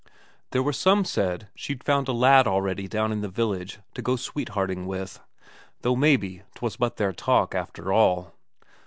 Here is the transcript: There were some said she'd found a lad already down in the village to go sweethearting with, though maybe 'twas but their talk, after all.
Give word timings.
There 0.49 0.63
were 0.63 0.73
some 0.73 1.05
said 1.05 1.49
she'd 1.53 1.83
found 1.83 2.07
a 2.07 2.11
lad 2.11 2.47
already 2.47 2.87
down 2.87 3.11
in 3.11 3.21
the 3.21 3.29
village 3.29 3.77
to 3.93 4.01
go 4.01 4.15
sweethearting 4.15 4.87
with, 4.87 5.19
though 5.81 5.95
maybe 5.95 6.41
'twas 6.55 6.75
but 6.75 6.97
their 6.97 7.13
talk, 7.13 7.53
after 7.53 7.93
all. 7.93 8.33